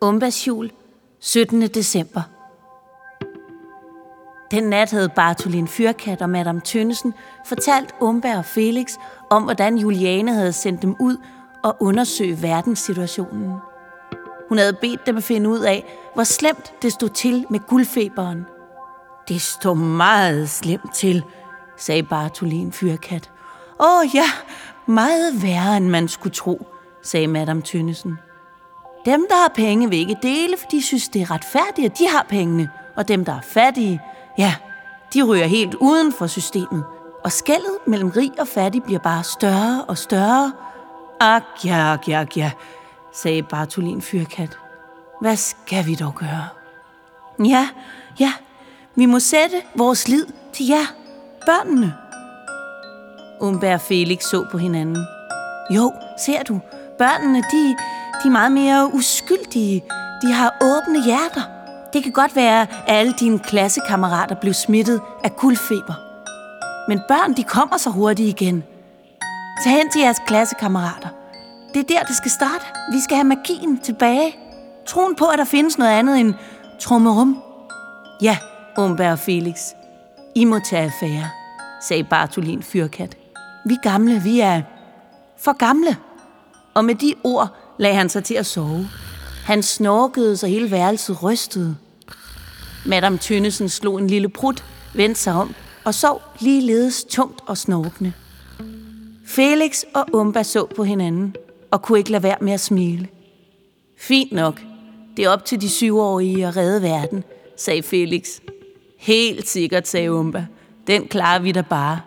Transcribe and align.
Umbas 0.00 0.46
jul, 0.46 0.70
17. 1.20 1.62
december. 1.62 2.22
Den 4.50 4.62
nat 4.62 4.90
havde 4.90 5.08
Bartolin 5.08 5.68
Fyrkat 5.68 6.22
og 6.22 6.30
Madame 6.30 6.60
Tønnesen 6.60 7.14
fortalt 7.46 7.94
Umba 8.00 8.38
og 8.38 8.44
Felix 8.44 8.92
om, 9.30 9.42
hvordan 9.42 9.78
Juliane 9.78 10.34
havde 10.34 10.52
sendt 10.52 10.82
dem 10.82 10.96
ud 11.00 11.16
og 11.64 11.76
undersøge 11.80 12.42
verdenssituationen. 12.42 13.54
Hun 14.48 14.58
havde 14.58 14.72
bedt 14.72 15.06
dem 15.06 15.16
at 15.16 15.24
finde 15.24 15.50
ud 15.50 15.60
af, 15.60 15.84
hvor 16.14 16.24
slemt 16.24 16.72
det 16.82 16.92
stod 16.92 17.08
til 17.08 17.46
med 17.50 17.60
guldfeberen. 17.60 18.46
Det 19.28 19.42
stod 19.42 19.76
meget 19.76 20.50
slemt 20.50 20.94
til, 20.94 21.22
sagde 21.76 22.02
Bartolin 22.02 22.72
Fyrkat. 22.72 23.30
Åh 23.80 24.14
ja, 24.14 24.26
meget 24.86 25.42
værre 25.42 25.76
end 25.76 25.88
man 25.88 26.08
skulle 26.08 26.34
tro, 26.34 26.66
sagde 27.02 27.26
Madame 27.26 27.62
Tønnesen. 27.62 28.18
Dem, 29.06 29.26
der 29.30 29.36
har 29.36 29.52
penge, 29.54 29.90
vil 29.90 29.98
ikke 29.98 30.16
dele, 30.22 30.56
for 30.56 30.66
de 30.70 30.82
synes, 30.82 31.08
det 31.08 31.22
er 31.22 31.30
retfærdigt, 31.30 31.92
at 31.92 31.98
de 31.98 32.08
har 32.08 32.26
pengene. 32.28 32.68
Og 32.96 33.08
dem, 33.08 33.24
der 33.24 33.32
er 33.32 33.40
fattige, 33.40 34.02
ja, 34.38 34.54
de 35.14 35.22
ryger 35.22 35.46
helt 35.46 35.74
uden 35.74 36.12
for 36.12 36.26
systemet. 36.26 36.84
Og 37.24 37.32
skældet 37.32 37.78
mellem 37.86 38.08
rig 38.08 38.32
og 38.40 38.48
fattig 38.48 38.82
bliver 38.82 38.98
bare 38.98 39.24
større 39.24 39.84
og 39.88 39.98
større. 39.98 40.52
Ak 41.20 41.42
ja, 41.64 41.92
ak 41.92 42.08
ja, 42.08 42.20
ak 42.20 42.36
ja, 42.36 42.50
sagde 43.12 43.42
Bartolin 43.42 44.02
Fyrkat. 44.02 44.58
Hvad 45.20 45.36
skal 45.36 45.86
vi 45.86 45.94
dog 45.94 46.14
gøre? 46.14 46.48
Ja, 47.44 47.68
ja, 48.20 48.32
vi 48.94 49.06
må 49.06 49.18
sætte 49.18 49.56
vores 49.74 50.08
lid 50.08 50.26
til 50.52 50.66
jer, 50.66 50.86
børnene. 51.46 51.94
Umberg 53.40 53.74
og 53.74 53.80
Felix 53.80 54.22
så 54.22 54.46
på 54.50 54.58
hinanden. 54.58 55.06
Jo, 55.70 55.92
ser 56.18 56.42
du, 56.42 56.60
børnene, 56.98 57.38
de, 57.38 57.76
de 58.26 58.28
er 58.28 58.32
meget 58.32 58.52
mere 58.52 58.94
uskyldige. 58.94 59.84
De 60.22 60.32
har 60.32 60.56
åbne 60.62 61.04
hjerter. 61.04 61.42
Det 61.92 62.02
kan 62.02 62.12
godt 62.12 62.36
være, 62.36 62.62
at 62.62 62.68
alle 62.86 63.12
dine 63.20 63.38
klassekammerater 63.38 64.34
blev 64.34 64.54
smittet 64.54 65.00
af 65.24 65.36
guldfeber. 65.36 65.94
Men 66.88 67.00
børn, 67.08 67.36
de 67.36 67.42
kommer 67.42 67.76
så 67.76 67.90
hurtigt 67.90 68.28
igen. 68.28 68.64
Tag 69.64 69.72
hen 69.72 69.90
til 69.90 70.00
jeres 70.00 70.16
klassekammerater. 70.26 71.08
Det 71.74 71.80
er 71.80 71.84
der, 71.84 72.02
det 72.02 72.16
skal 72.16 72.30
starte. 72.30 72.64
Vi 72.92 73.00
skal 73.00 73.16
have 73.16 73.24
magien 73.24 73.78
tilbage. 73.78 74.36
Troen 74.86 75.14
på, 75.14 75.24
at 75.24 75.38
der 75.38 75.44
findes 75.44 75.78
noget 75.78 75.90
andet 75.90 76.20
end 76.20 76.34
trummerum. 76.80 77.42
Ja, 78.22 78.38
Umberg 78.78 79.12
og 79.12 79.18
Felix. 79.18 79.58
I 80.34 80.44
må 80.44 80.58
tage 80.58 80.82
affære, 80.82 81.30
sagde 81.82 82.04
Bartolin 82.04 82.62
Fyrkat. 82.62 83.16
Vi 83.66 83.76
gamle, 83.82 84.22
vi 84.22 84.40
er 84.40 84.62
for 85.38 85.52
gamle. 85.52 85.96
Og 86.74 86.84
med 86.84 86.94
de 86.94 87.14
ord 87.24 87.65
lagde 87.78 87.96
han 87.96 88.08
sig 88.08 88.24
til 88.24 88.34
at 88.34 88.46
sove. 88.46 88.88
Han 89.44 89.62
snorkede, 89.62 90.36
så 90.36 90.46
hele 90.46 90.70
værelset 90.70 91.22
rystede. 91.22 91.76
Madame 92.86 93.18
Tønnesen 93.18 93.68
slog 93.68 93.98
en 93.98 94.06
lille 94.06 94.28
prut, 94.28 94.64
vendte 94.94 95.20
sig 95.20 95.32
om 95.32 95.54
og 95.84 95.94
sov 95.94 96.22
ligeledes 96.40 97.04
tungt 97.04 97.40
og 97.46 97.58
snorkende. 97.58 98.12
Felix 99.26 99.82
og 99.94 100.06
Umba 100.12 100.42
så 100.42 100.66
på 100.76 100.84
hinanden 100.84 101.34
og 101.70 101.82
kunne 101.82 101.98
ikke 101.98 102.10
lade 102.10 102.22
være 102.22 102.36
med 102.40 102.52
at 102.52 102.60
smile. 102.60 103.08
Fint 103.98 104.32
nok. 104.32 104.60
Det 105.16 105.24
er 105.24 105.28
op 105.30 105.44
til 105.44 105.60
de 105.60 105.68
syvårige 105.68 106.46
at 106.46 106.56
redde 106.56 106.82
verden, 106.82 107.24
sagde 107.56 107.82
Felix. 107.82 108.40
Helt 108.98 109.48
sikkert, 109.48 109.88
sagde 109.88 110.12
Umba. 110.12 110.46
Den 110.86 111.08
klarer 111.08 111.38
vi 111.38 111.52
da 111.52 111.62
bare. 111.62 112.00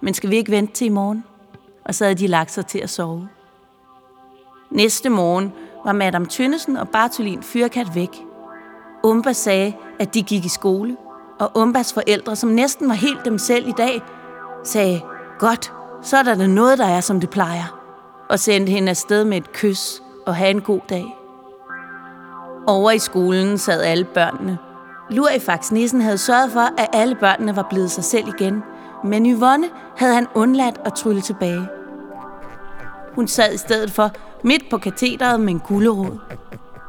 Men 0.00 0.14
skal 0.14 0.30
vi 0.30 0.36
ikke 0.36 0.50
vente 0.50 0.72
til 0.72 0.84
i 0.84 0.90
morgen? 0.90 1.24
Og 1.84 1.94
så 1.94 2.04
havde 2.04 2.14
de 2.14 2.26
lagt 2.26 2.52
sig 2.52 2.66
til 2.66 2.78
at 2.78 2.90
sove. 2.90 3.28
Næste 4.70 5.08
morgen 5.08 5.52
var 5.84 5.92
Madame 5.92 6.26
Tønnesen 6.26 6.76
og 6.76 6.88
Bartolin 6.88 7.42
Fyrkat 7.42 7.94
væk. 7.94 8.22
Umba 9.04 9.32
sagde, 9.32 9.74
at 9.98 10.14
de 10.14 10.22
gik 10.22 10.44
i 10.44 10.48
skole, 10.48 10.96
og 11.40 11.50
Umbas 11.54 11.92
forældre, 11.92 12.36
som 12.36 12.50
næsten 12.50 12.88
var 12.88 12.94
helt 12.94 13.24
dem 13.24 13.38
selv 13.38 13.68
i 13.68 13.72
dag, 13.72 14.02
sagde, 14.64 15.00
godt, 15.38 15.72
så 16.02 16.16
er 16.16 16.22
der 16.22 16.34
da 16.34 16.46
noget, 16.46 16.78
der 16.78 16.86
er, 16.86 17.00
som 17.00 17.20
det 17.20 17.30
plejer, 17.30 17.80
og 18.30 18.38
sendte 18.38 18.72
hende 18.72 18.90
afsted 18.90 19.24
med 19.24 19.36
et 19.36 19.52
kys 19.52 20.02
og 20.26 20.36
have 20.36 20.50
en 20.50 20.60
god 20.60 20.80
dag. 20.88 21.16
Over 22.66 22.90
i 22.90 22.98
skolen 22.98 23.58
sad 23.58 23.82
alle 23.82 24.04
børnene. 24.04 24.58
Lurifax 25.10 25.72
Nissen 25.72 26.00
havde 26.00 26.18
sørget 26.18 26.52
for, 26.52 26.80
at 26.80 26.88
alle 26.92 27.14
børnene 27.14 27.56
var 27.56 27.66
blevet 27.70 27.90
sig 27.90 28.04
selv 28.04 28.28
igen, 28.28 28.62
men 29.04 29.26
Yvonne 29.26 29.68
havde 29.96 30.14
han 30.14 30.26
undladt 30.34 30.80
at 30.84 30.94
trylle 30.94 31.20
tilbage. 31.20 31.68
Hun 33.14 33.28
sad 33.28 33.54
i 33.54 33.56
stedet 33.56 33.92
for 33.92 34.10
midt 34.46 34.70
på 34.70 34.78
kateteret 34.78 35.40
med 35.40 35.48
en 35.48 35.60
gullerod. 35.60 36.18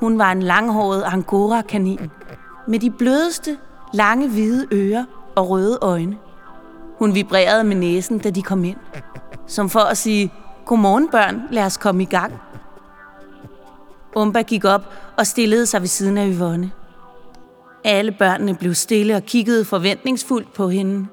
Hun 0.00 0.18
var 0.18 0.32
en 0.32 0.42
langhåret 0.42 1.02
angora-kanin 1.02 2.10
med 2.66 2.78
de 2.78 2.90
blødeste, 2.90 3.58
lange 3.92 4.28
hvide 4.28 4.66
ører 4.72 5.04
og 5.36 5.50
røde 5.50 5.78
øjne. 5.82 6.16
Hun 6.98 7.14
vibrerede 7.14 7.64
med 7.64 7.76
næsen, 7.76 8.18
da 8.18 8.30
de 8.30 8.42
kom 8.42 8.64
ind. 8.64 8.76
Som 9.46 9.70
for 9.70 9.80
at 9.80 9.96
sige, 9.96 10.32
godmorgen 10.64 11.08
børn, 11.08 11.42
lad 11.50 11.64
os 11.64 11.76
komme 11.76 12.02
i 12.02 12.06
gang. 12.06 12.32
Umba 14.16 14.42
gik 14.42 14.64
op 14.64 14.82
og 15.16 15.26
stillede 15.26 15.66
sig 15.66 15.80
ved 15.80 15.88
siden 15.88 16.18
af 16.18 16.28
Yvonne. 16.34 16.70
Alle 17.84 18.12
børnene 18.12 18.54
blev 18.54 18.74
stille 18.74 19.16
og 19.16 19.22
kiggede 19.22 19.64
forventningsfuldt 19.64 20.52
på 20.52 20.68
hende. 20.68 21.06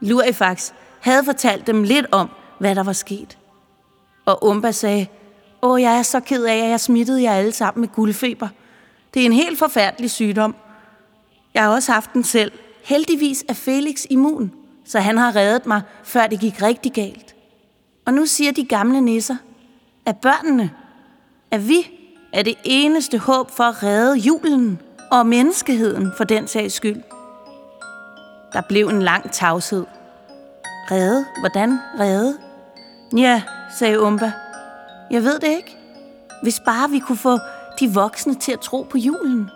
Lurifax 0.00 0.72
havde 1.00 1.24
fortalt 1.24 1.66
dem 1.66 1.82
lidt 1.82 2.06
om, 2.12 2.30
hvad 2.58 2.74
der 2.74 2.82
var 2.82 2.92
sket. 2.92 3.38
Og 4.26 4.44
Umba 4.44 4.70
sagde, 4.70 5.06
Åh, 5.64 5.82
jeg 5.82 5.98
er 5.98 6.02
så 6.02 6.20
ked 6.20 6.44
af, 6.44 6.56
at 6.56 6.70
jeg 6.70 6.80
smittede 6.80 7.22
jer 7.22 7.32
alle 7.32 7.52
sammen 7.52 7.80
med 7.80 7.88
guldfeber. 7.88 8.48
Det 9.14 9.22
er 9.22 9.26
en 9.26 9.32
helt 9.32 9.58
forfærdelig 9.58 10.10
sygdom. 10.10 10.54
Jeg 11.54 11.62
har 11.62 11.70
også 11.70 11.92
haft 11.92 12.12
den 12.12 12.24
selv. 12.24 12.52
Heldigvis 12.84 13.44
er 13.48 13.54
Felix 13.54 14.04
immun, 14.10 14.52
så 14.84 15.00
han 15.00 15.18
har 15.18 15.36
reddet 15.36 15.66
mig, 15.66 15.82
før 16.02 16.26
det 16.26 16.40
gik 16.40 16.62
rigtig 16.62 16.92
galt. 16.92 17.34
Og 18.04 18.14
nu 18.14 18.26
siger 18.26 18.52
de 18.52 18.64
gamle 18.64 19.00
nisser, 19.00 19.36
at 20.06 20.16
børnene, 20.16 20.70
at 21.50 21.68
vi 21.68 21.90
er 22.32 22.42
det 22.42 22.54
eneste 22.64 23.18
håb 23.18 23.50
for 23.50 23.64
at 23.64 23.82
redde 23.82 24.18
julen 24.18 24.80
og 25.10 25.26
menneskeheden 25.26 26.12
for 26.16 26.24
den 26.24 26.48
sags 26.48 26.74
skyld. 26.74 27.02
Der 28.52 28.60
blev 28.68 28.88
en 28.88 29.02
lang 29.02 29.30
tavshed. 29.30 29.84
Redde? 30.90 31.24
Hvordan 31.40 31.78
redde? 32.00 32.38
Ja, 33.16 33.42
sagde 33.78 34.00
Umba. 34.00 34.32
Jeg 35.10 35.22
ved 35.22 35.38
det 35.38 35.48
ikke. 35.48 35.76
Hvis 36.42 36.60
bare 36.60 36.90
vi 36.90 36.98
kunne 36.98 37.18
få 37.18 37.38
de 37.80 37.94
voksne 37.94 38.34
til 38.34 38.52
at 38.52 38.60
tro 38.60 38.82
på 38.82 38.98
julen. 38.98 39.50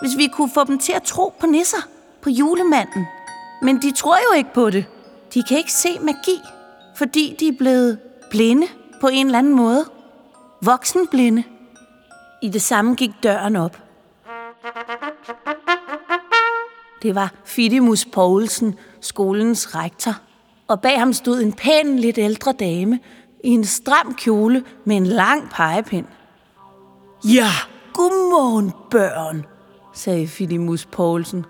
Hvis 0.00 0.16
vi 0.16 0.26
kunne 0.26 0.50
få 0.50 0.64
dem 0.64 0.78
til 0.78 0.92
at 0.92 1.02
tro 1.02 1.32
på 1.40 1.46
nisser, 1.46 1.88
på 2.22 2.30
julemanden. 2.30 3.06
Men 3.62 3.82
de 3.82 3.92
tror 3.92 4.16
jo 4.16 4.36
ikke 4.36 4.52
på 4.54 4.70
det. 4.70 4.84
De 5.34 5.42
kan 5.42 5.58
ikke 5.58 5.72
se 5.72 5.98
magi, 5.98 6.40
fordi 6.96 7.36
de 7.40 7.48
er 7.48 7.56
blevet 7.58 7.98
blinde 8.30 8.66
på 9.00 9.08
en 9.08 9.26
eller 9.26 9.38
anden 9.38 9.54
måde. 9.54 9.84
Voksenblinde. 10.62 11.44
I 12.42 12.48
det 12.48 12.62
samme 12.62 12.94
gik 12.94 13.10
døren 13.22 13.56
op. 13.56 13.78
Det 17.02 17.14
var 17.14 17.32
Fidimus 17.44 18.04
Poulsen, 18.04 18.74
skolens 19.00 19.74
rektor. 19.74 20.14
Og 20.68 20.80
bag 20.80 20.98
ham 20.98 21.12
stod 21.12 21.40
en 21.40 21.52
pæn, 21.52 21.98
lidt 21.98 22.18
ældre 22.18 22.52
dame 22.52 23.00
i 23.44 23.48
en 23.48 23.64
stram 23.64 24.14
kjole 24.14 24.64
med 24.84 24.96
en 24.96 25.06
lang 25.06 25.50
pegepind. 25.50 26.06
Ja, 27.24 27.50
godmorgen, 27.92 28.72
børn, 28.90 29.46
sagde 29.92 30.28
Fidimus 30.28 30.86
Poulsen. 30.86 31.44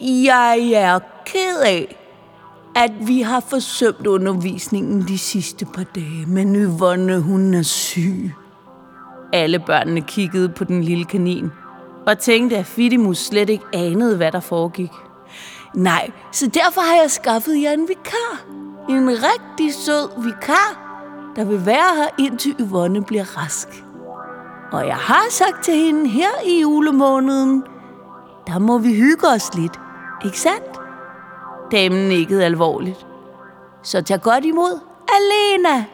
Jeg 0.00 0.58
er 0.74 0.98
ked 1.26 1.60
af, 1.64 1.96
at 2.76 2.92
vi 3.06 3.20
har 3.20 3.40
forsømt 3.40 4.06
undervisningen 4.06 5.02
de 5.08 5.18
sidste 5.18 5.64
par 5.64 5.84
dage, 5.94 6.26
men 6.26 6.56
Yvonne, 6.56 7.20
hun 7.20 7.54
er 7.54 7.62
syg. 7.62 8.32
Alle 9.32 9.58
børnene 9.58 10.00
kiggede 10.00 10.48
på 10.48 10.64
den 10.64 10.84
lille 10.84 11.04
kanin 11.04 11.50
og 12.06 12.18
tænkte, 12.18 12.56
at 12.56 12.66
Fidimus 12.66 13.18
slet 13.18 13.50
ikke 13.50 13.64
anede, 13.72 14.16
hvad 14.16 14.32
der 14.32 14.40
foregik. 14.40 14.90
Nej, 15.74 16.10
så 16.32 16.46
derfor 16.46 16.80
har 16.80 17.02
jeg 17.02 17.10
skaffet 17.10 17.62
jer 17.62 17.72
en 17.72 17.88
vikar. 17.88 18.44
En 18.88 19.08
rigtig 19.08 19.74
sød 19.74 20.22
vikar, 20.22 20.83
der 21.36 21.44
vil 21.44 21.66
være 21.66 21.96
her, 21.96 22.08
indtil 22.18 22.56
Yvonne 22.60 23.04
bliver 23.04 23.38
rask. 23.38 23.68
Og 24.72 24.86
jeg 24.86 24.96
har 24.96 25.26
sagt 25.30 25.64
til 25.64 25.74
hende 25.74 26.08
her 26.08 26.30
i 26.46 26.60
julemåneden, 26.60 27.64
der 28.46 28.58
må 28.58 28.78
vi 28.78 28.94
hygge 28.94 29.28
os 29.28 29.54
lidt, 29.54 29.80
ikke 30.24 30.38
sandt? 30.38 30.80
Damen 31.72 32.08
nikkede 32.08 32.44
alvorligt. 32.44 33.06
Så 33.82 34.02
tag 34.02 34.22
godt 34.22 34.44
imod 34.44 34.80
Alena. 35.08 35.84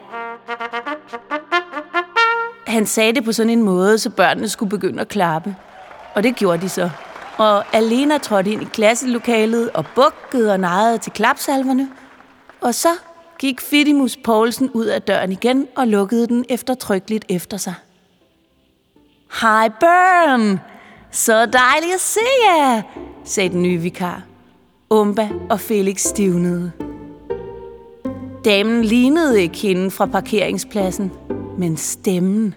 Han 2.67 2.87
sagde 2.87 3.13
det 3.13 3.25
på 3.25 3.33
sådan 3.33 3.51
en 3.51 3.63
måde, 3.63 3.99
så 3.99 4.11
børnene 4.11 4.49
skulle 4.49 4.71
begynde 4.71 5.01
at 5.01 5.09
klappe. 5.09 5.57
Og 6.15 6.23
det 6.23 6.37
gjorde 6.37 6.63
de 6.63 6.69
så. 6.69 6.91
Og 7.37 7.65
Alena 7.73 8.19
trådte 8.19 8.51
ind 8.51 8.63
i 8.63 8.65
klasselokalet 8.65 9.71
og 9.71 9.85
bukkede 9.95 10.53
og 10.53 10.61
nejede 10.61 10.99
til 10.99 11.13
klapsalverne. 11.13 11.89
Og 12.61 12.75
så 12.75 12.89
gik 13.41 13.61
Fidimus 13.61 14.17
Poulsen 14.25 14.71
ud 14.71 14.87
af 14.87 15.03
døren 15.03 15.33
igen 15.33 15.67
og 15.77 15.89
lukkede 15.89 16.27
den 16.27 16.45
eftertrykkeligt 16.49 17.25
efter 17.29 17.57
sig. 17.57 17.75
Hej 19.41 19.69
børn! 19.69 20.61
Så 21.11 21.33
dejligt 21.33 21.95
at 21.95 22.01
se 22.01 22.21
jer, 22.47 22.83
sagde 23.25 23.49
den 23.49 23.63
nye 23.63 23.79
vikar. 23.79 24.23
Umba 24.91 25.29
og 25.51 25.61
Felix 25.61 26.01
stivnede. 26.01 26.73
Damen 28.45 28.85
lignede 28.85 29.43
ikke 29.43 29.59
hende 29.59 29.91
fra 29.91 30.07
parkeringspladsen, 30.07 31.13
men 31.59 31.77
stemmen. 31.77 32.55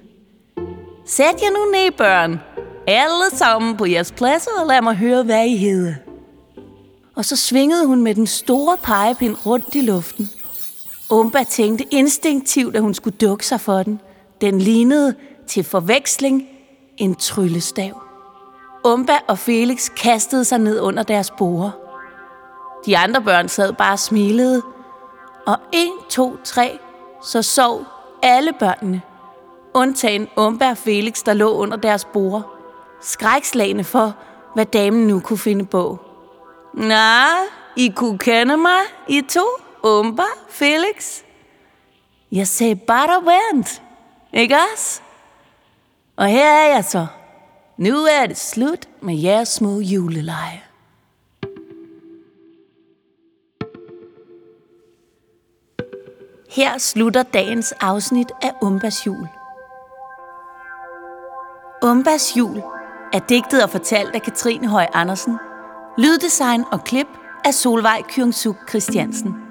Sæt 1.06 1.26
jer 1.42 1.52
nu 1.52 1.72
ned, 1.72 1.92
børn. 1.98 2.40
Alle 2.88 3.30
sammen 3.38 3.78
på 3.78 3.86
jeres 3.86 4.12
pladser, 4.12 4.52
og 4.62 4.68
lad 4.68 4.82
mig 4.82 4.96
høre, 4.96 5.24
hvad 5.24 5.46
I 5.46 5.58
hedder. 5.58 5.94
Og 7.16 7.26
så 7.26 7.36
svingede 7.36 7.88
hun 7.88 8.02
med 8.02 8.16
den 8.16 8.28
store 8.28 8.78
pegepind 8.84 9.46
rundt 9.46 9.76
i 9.76 9.82
luften. 9.82 10.30
Umba 11.10 11.44
tænkte 11.44 11.86
instinktivt, 11.92 12.76
at 12.76 12.82
hun 12.82 12.94
skulle 12.94 13.18
dukke 13.18 13.46
sig 13.46 13.62
for 13.62 13.84
den. 13.84 14.02
Den 14.42 14.60
lignede 14.60 15.16
til 15.48 15.64
forveksling 15.64 16.48
en 16.98 17.16
tryllestav. 17.16 18.02
Umba 18.86 19.14
og 19.28 19.40
Felix 19.40 19.90
kastede 19.98 20.46
sig 20.46 20.60
ned 20.60 20.80
under 20.80 21.04
deres 21.04 21.32
borer. 21.32 21.72
De 22.86 22.98
andre 22.98 23.22
børn 23.22 23.50
sad 23.50 23.74
bare 23.74 23.94
og 23.94 24.00
smilede. 24.00 24.62
Og 25.48 25.58
en, 25.72 25.92
to, 26.10 26.38
tre, 26.44 26.80
så 27.24 27.42
sov 27.42 27.86
alle 28.24 28.54
børnene. 28.60 29.02
Undtagen 29.74 30.28
Umba 30.38 30.70
og 30.70 30.78
Felix, 30.78 31.24
der 31.24 31.34
lå 31.34 31.54
under 31.54 31.78
deres 31.78 32.06
borer. 32.06 32.42
Skrækslagende 33.02 33.84
for, 33.84 34.16
hvad 34.54 34.66
damen 34.66 35.08
nu 35.08 35.20
kunne 35.20 35.38
finde 35.38 35.66
på. 35.66 36.00
Nå, 36.74 37.16
I 37.76 37.94
kunne 37.96 38.18
kende 38.18 38.58
mig, 38.58 38.80
I 39.08 39.22
to, 39.22 39.46
Umba, 39.84 40.24
Felix. 40.50 41.22
Jeg 42.32 42.48
sagde 42.48 42.76
bare 42.76 43.26
vent, 43.26 43.82
ikke 44.34 44.56
også? 44.74 45.02
Og 46.16 46.28
her 46.28 46.46
er 46.46 46.74
jeg 46.74 46.86
så. 46.86 47.08
Nu 47.78 48.06
er 48.06 48.26
det 48.26 48.38
slut 48.38 48.90
med 49.02 49.16
jeres 49.16 49.48
små 49.50 49.80
juleleje. 49.80 50.64
Her 56.50 56.78
slutter 56.78 57.24
dagens 57.24 57.72
afsnit 57.72 58.32
af 58.42 58.52
Umbas 58.62 59.06
jul. 59.08 59.28
Umbas 61.84 62.38
jul 62.38 62.62
er 63.14 63.20
digtet 63.30 63.64
og 63.64 63.70
fortalt 63.70 64.16
af 64.16 64.22
Katrine 64.22 64.68
Høj 64.68 64.88
Andersen. 64.94 65.38
Lyddesign 65.98 66.64
og 66.72 66.84
klip 66.84 67.08
af 67.46 67.54
Solvej 67.54 68.02
Kyungsuk 68.10 68.70
Christiansen. 68.70 69.43